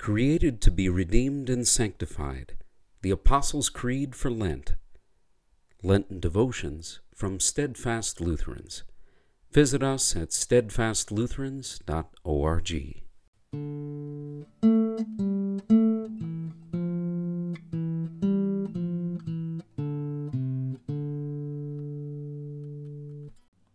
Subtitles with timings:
[0.00, 2.56] Created to be redeemed and sanctified,
[3.02, 4.76] the Apostles' Creed for Lent.
[5.82, 8.84] Lenten devotions from Steadfast Lutherans.
[9.52, 13.02] Visit us at steadfastlutherans.org.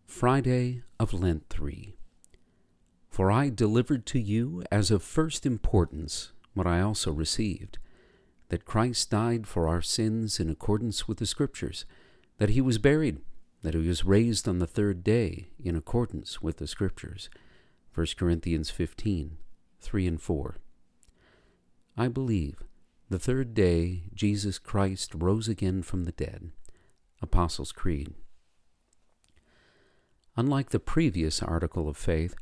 [0.07, 1.95] Friday of Lent 3.
[3.15, 7.77] For I delivered to you as of first importance what I also received
[8.49, 11.85] that Christ died for our sins in accordance with the Scriptures,
[12.39, 13.21] that he was buried,
[13.61, 17.29] that he was raised on the third day in accordance with the Scriptures.
[17.93, 19.37] 1 Corinthians 15
[19.79, 20.57] 3 and 4.
[21.95, 22.63] I believe
[23.09, 26.51] the third day Jesus Christ rose again from the dead.
[27.21, 28.13] Apostles' Creed.
[30.35, 32.35] Unlike the previous article of faith,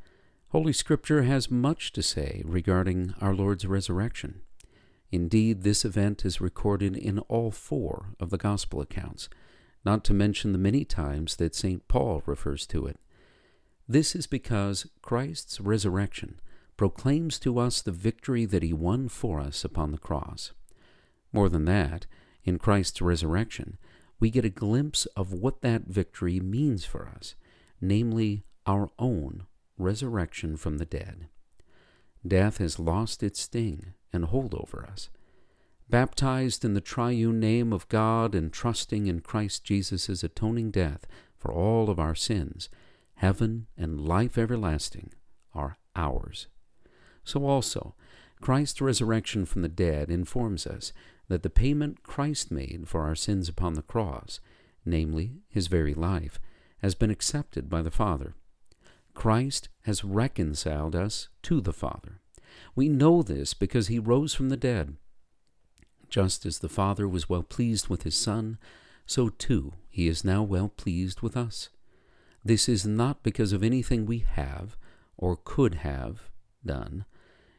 [0.53, 4.41] Holy Scripture has much to say regarding our Lord's resurrection.
[5.11, 9.29] Indeed, this event is recorded in all four of the Gospel accounts,
[9.83, 11.87] not to mention the many times that St.
[11.87, 12.99] Paul refers to it.
[13.89, 16.39] This is because Christ's resurrection
[16.77, 20.51] proclaims to us the victory that he won for us upon the cross.
[21.31, 22.05] More than that,
[22.43, 23.79] in Christ's resurrection,
[24.19, 27.33] we get a glimpse of what that victory means for us,
[27.81, 31.27] namely our own resurrection from the dead.
[32.25, 35.09] Death has lost its sting and hold over us.
[35.89, 41.05] Baptized in the triune name of God and trusting in Christ Jesus' atoning death
[41.37, 42.69] for all of our sins,
[43.15, 45.11] heaven and life everlasting
[45.53, 46.47] are ours.
[47.23, 47.95] So also,
[48.41, 50.93] Christ's resurrection from the dead informs us
[51.27, 54.39] that the payment Christ made for our sins upon the cross,
[54.85, 56.39] namely his very life,
[56.81, 58.35] has been accepted by the Father
[59.13, 62.19] Christ has reconciled us to the Father.
[62.75, 64.97] We know this because he rose from the dead.
[66.09, 68.57] Just as the Father was well pleased with his Son,
[69.05, 71.69] so too he is now well pleased with us.
[72.43, 74.75] This is not because of anything we have
[75.17, 76.29] or could have
[76.65, 77.05] done.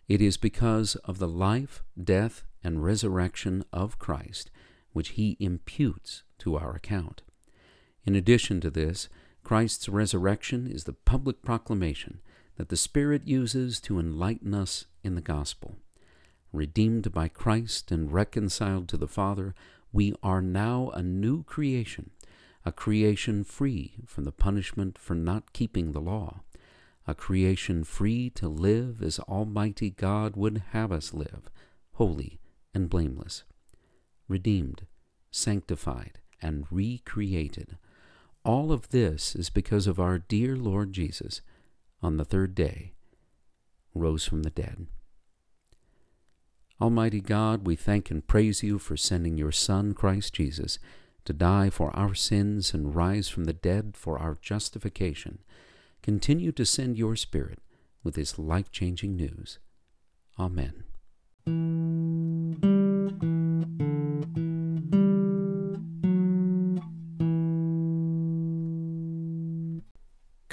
[0.08, 4.50] It is because of the life, death, and resurrection of Christ,
[4.92, 7.22] which he imputes to our account.
[8.04, 9.08] In addition to this,
[9.44, 12.20] Christ's resurrection is the public proclamation
[12.56, 15.76] that the Spirit uses to enlighten us in the gospel.
[16.50, 19.54] Redeemed by Christ and reconciled to the Father,
[19.92, 22.10] we are now a new creation,
[22.64, 26.40] a creation free from the punishment for not keeping the law,
[27.06, 31.50] a creation free to live as Almighty God would have us live,
[31.92, 32.40] holy
[32.72, 33.44] and blameless,
[34.26, 34.86] redeemed,
[35.30, 37.76] sanctified, and recreated
[38.44, 41.40] all of this is because of our dear Lord Jesus,
[42.02, 42.92] on the third day,
[43.94, 44.86] rose from the dead.
[46.80, 50.78] Almighty God, we thank and praise you for sending your Son, Christ Jesus,
[51.24, 55.38] to die for our sins and rise from the dead for our justification.
[56.02, 57.60] Continue to send your Spirit
[58.02, 59.58] with his life changing news.
[60.38, 60.84] Amen.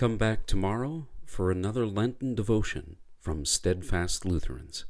[0.01, 4.85] Come back tomorrow for another Lenten devotion from Steadfast Lutherans.